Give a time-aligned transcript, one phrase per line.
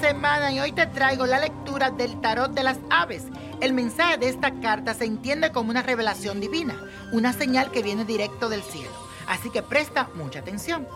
[0.00, 3.24] semana y hoy te traigo la lectura del tarot de las aves.
[3.60, 6.74] El mensaje de esta carta se entiende como una revelación divina,
[7.12, 8.90] una señal que viene directo del cielo.
[9.28, 10.88] Así que presta mucha atención.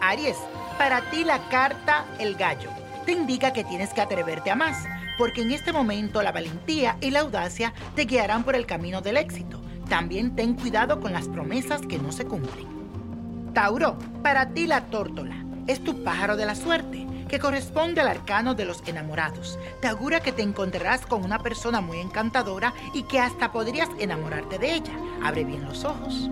[0.00, 0.36] Aries,
[0.78, 2.70] para ti la carta El gallo
[3.06, 4.84] te indica que tienes que atreverte a más,
[5.18, 9.16] porque en este momento la valentía y la audacia te guiarán por el camino del
[9.16, 9.60] éxito.
[9.88, 13.52] También ten cuidado con las promesas que no se cumplen.
[13.52, 18.54] Tauro, para ti la tórtola es tu pájaro de la suerte, que corresponde al arcano
[18.54, 19.58] de los enamorados.
[19.80, 24.58] Te augura que te encontrarás con una persona muy encantadora y que hasta podrías enamorarte
[24.58, 24.92] de ella.
[25.22, 26.28] Abre bien los ojos.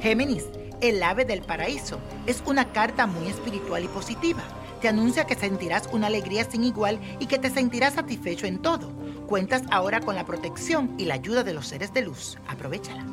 [0.00, 0.46] Géminis,
[0.80, 4.42] el ave del paraíso, es una carta muy espiritual y positiva.
[4.80, 8.90] Te anuncia que sentirás una alegría sin igual y que te sentirás satisfecho en todo.
[9.28, 12.36] Cuentas ahora con la protección y la ayuda de los seres de luz.
[12.48, 13.06] Aprovechala.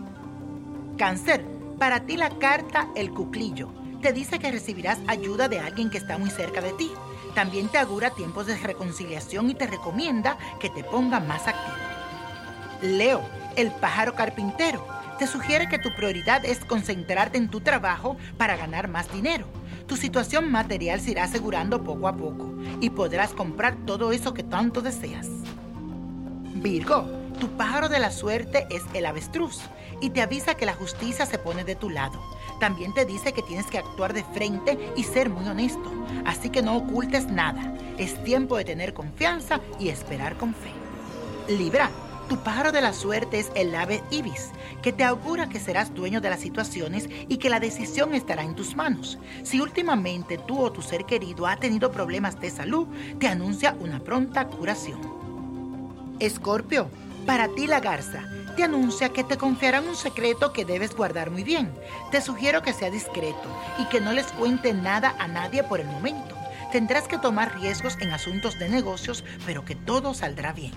[0.98, 1.45] Cáncer,
[1.78, 6.17] para ti la carta El Cuclillo te dice que recibirás ayuda de alguien que está
[6.17, 6.92] muy cerca de ti.
[7.36, 11.78] También te augura tiempos de reconciliación y te recomienda que te ponga más activo.
[12.81, 13.22] Leo,
[13.55, 14.86] el pájaro carpintero,
[15.20, 19.45] te sugiere que tu prioridad es concentrarte en tu trabajo para ganar más dinero.
[19.86, 24.44] Tu situación material se irá asegurando poco a poco y podrás comprar todo eso que
[24.44, 25.27] tanto deseas.
[26.55, 27.05] Virgo,
[27.39, 29.59] tu pájaro de la suerte es el avestruz
[30.02, 32.22] y te avisa que la justicia se pone de tu lado.
[32.60, 35.92] También te dice que tienes que actuar de frente y ser muy honesto,
[36.26, 37.74] así que no ocultes nada.
[37.98, 40.72] Es tiempo de tener confianza y esperar con fe.
[41.48, 41.90] Libra,
[42.28, 44.52] tu pájaro de la suerte es el ave ibis,
[44.84, 48.56] que te augura que serás dueño de las situaciones y que la decisión estará en
[48.56, 49.18] tus manos.
[49.44, 52.88] Si últimamente tú o tu ser querido ha tenido problemas de salud,
[53.20, 55.00] te anuncia una pronta curación.
[56.20, 56.90] Escorpio,
[57.26, 58.23] para ti la garza
[58.60, 61.72] te anuncia que te confiarán un secreto que debes guardar muy bien.
[62.11, 63.48] Te sugiero que sea discreto
[63.78, 66.36] y que no les cuente nada a nadie por el momento.
[66.70, 70.73] Tendrás que tomar riesgos en asuntos de negocios, pero que todo saldrá bien.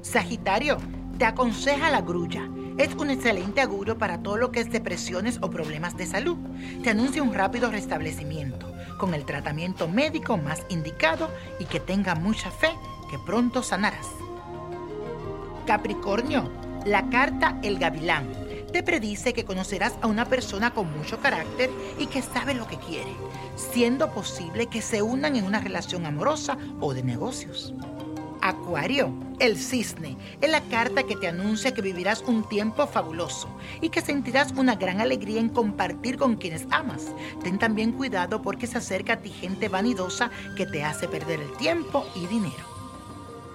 [0.00, 0.78] Sagitario,
[1.18, 2.48] te aconseja la grulla.
[2.78, 6.38] Es un excelente augurio para todo lo que es depresiones o problemas de salud.
[6.82, 11.30] Te anuncia un rápido restablecimiento, con el tratamiento médico más indicado
[11.60, 12.70] y que tenga mucha fe
[13.10, 14.08] que pronto sanarás.
[15.66, 16.48] Capricornio,
[16.84, 18.28] la carta El Gavilán
[18.72, 22.78] te predice que conocerás a una persona con mucho carácter y que sabe lo que
[22.78, 23.10] quiere,
[23.56, 27.74] siendo posible que se unan en una relación amorosa o de negocios.
[28.42, 33.48] Acuario, el cisne, es la carta que te anuncia que vivirás un tiempo fabuloso
[33.80, 37.06] y que sentirás una gran alegría en compartir con quienes amas.
[37.42, 41.56] Ten también cuidado porque se acerca a ti gente vanidosa que te hace perder el
[41.56, 42.76] tiempo y dinero.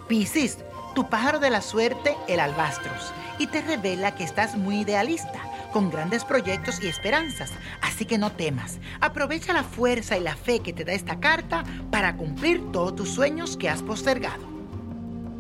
[0.10, 0.58] Piscis,
[0.94, 5.40] tu pájaro de la suerte, el albastros, y te revela que estás muy idealista,
[5.72, 7.52] con grandes proyectos y esperanzas.
[7.82, 8.80] Así que no temas.
[9.00, 13.10] Aprovecha la fuerza y la fe que te da esta carta para cumplir todos tus
[13.10, 14.52] sueños que has postergado.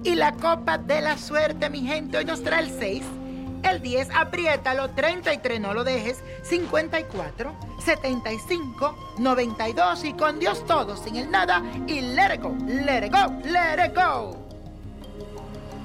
[0.03, 3.03] Y la copa de la suerte, mi gente, hoy nos trae el 6,
[3.63, 7.53] el 10, apriétalo, 33, no lo dejes, 54,
[7.83, 13.13] 75, 92 y con Dios todo, sin el nada y let it go, let it
[13.13, 14.50] go, let it go.